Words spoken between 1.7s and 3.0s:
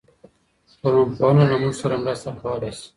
سره مرسته کولای سي.